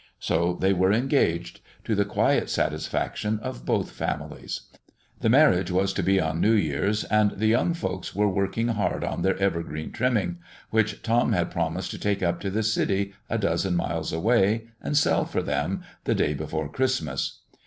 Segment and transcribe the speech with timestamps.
[0.17, 4.61] So they were engaged, to the quiet satisfaction of both families.
[5.19, 9.03] The marriage was to be on New Year's and the young folks were working hard
[9.03, 10.39] on their evergreen trimming,
[10.71, 14.97] which Tom had promised to take up to the city, a dozen miles away, and
[14.97, 17.41] sell for them, the day before Christmas.